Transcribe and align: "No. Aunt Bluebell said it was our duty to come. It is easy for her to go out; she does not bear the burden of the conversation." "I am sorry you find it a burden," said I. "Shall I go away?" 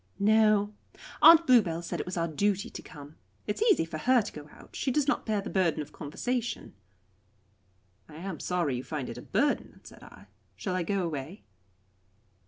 "No. 0.17 0.73
Aunt 1.21 1.45
Bluebell 1.45 1.83
said 1.83 1.99
it 1.99 2.07
was 2.07 2.17
our 2.17 2.27
duty 2.27 2.71
to 2.71 2.81
come. 2.81 3.17
It 3.45 3.57
is 3.61 3.71
easy 3.71 3.85
for 3.85 3.99
her 3.99 4.23
to 4.23 4.33
go 4.33 4.49
out; 4.51 4.75
she 4.75 4.89
does 4.89 5.07
not 5.07 5.27
bear 5.27 5.41
the 5.41 5.49
burden 5.51 5.79
of 5.79 5.89
the 5.89 5.93
conversation." 5.93 6.73
"I 8.09 8.15
am 8.15 8.39
sorry 8.39 8.77
you 8.77 8.83
find 8.83 9.09
it 9.11 9.19
a 9.19 9.21
burden," 9.21 9.79
said 9.83 10.01
I. 10.01 10.25
"Shall 10.55 10.73
I 10.73 10.81
go 10.81 11.03
away?" 11.03 11.43